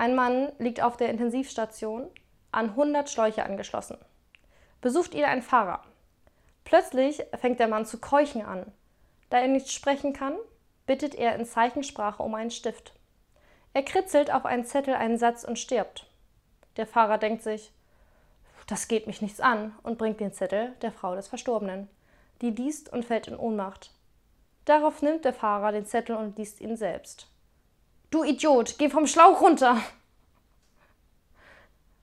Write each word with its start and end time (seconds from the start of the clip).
Ein 0.00 0.14
Mann 0.14 0.50
liegt 0.58 0.80
auf 0.80 0.96
der 0.96 1.10
Intensivstation, 1.10 2.08
an 2.52 2.70
100 2.70 3.10
Schläuche 3.10 3.44
angeschlossen. 3.44 3.98
Besucht 4.80 5.12
ihn 5.12 5.24
ein 5.24 5.42
Fahrer. 5.42 5.82
Plötzlich 6.64 7.22
fängt 7.38 7.60
der 7.60 7.68
Mann 7.68 7.84
zu 7.84 7.98
keuchen 7.98 8.42
an. 8.42 8.72
Da 9.28 9.40
er 9.40 9.48
nicht 9.48 9.70
sprechen 9.70 10.14
kann, 10.14 10.38
bittet 10.86 11.14
er 11.14 11.34
in 11.34 11.44
Zeichensprache 11.44 12.22
um 12.22 12.34
einen 12.34 12.50
Stift. 12.50 12.94
Er 13.74 13.82
kritzelt 13.82 14.32
auf 14.32 14.46
einen 14.46 14.64
Zettel 14.64 14.94
einen 14.94 15.18
Satz 15.18 15.44
und 15.44 15.58
stirbt. 15.58 16.06
Der 16.78 16.86
Fahrer 16.86 17.18
denkt 17.18 17.42
sich, 17.42 17.70
das 18.68 18.88
geht 18.88 19.06
mich 19.06 19.20
nichts 19.20 19.40
an 19.40 19.74
und 19.82 19.98
bringt 19.98 20.18
den 20.18 20.32
Zettel 20.32 20.72
der 20.80 20.92
Frau 20.92 21.14
des 21.14 21.28
Verstorbenen. 21.28 21.90
Die 22.40 22.52
liest 22.52 22.90
und 22.90 23.04
fällt 23.04 23.28
in 23.28 23.36
Ohnmacht. 23.36 23.92
Darauf 24.64 25.02
nimmt 25.02 25.26
der 25.26 25.34
Fahrer 25.34 25.72
den 25.72 25.84
Zettel 25.84 26.16
und 26.16 26.38
liest 26.38 26.62
ihn 26.62 26.78
selbst. 26.78 27.29
Du 28.10 28.24
Idiot, 28.24 28.74
geh 28.78 28.90
vom 28.90 29.06
Schlauch 29.06 29.40
runter! 29.40 29.80